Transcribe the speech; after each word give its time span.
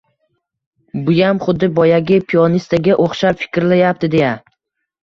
«Buyam 1.09 1.41
xuddi 1.45 1.69
boyagi 1.81 2.19
piyonistaga 2.35 2.97
o‘xshab 3.07 3.41
fikrlayapti», 3.47 4.13
deya 4.19 4.35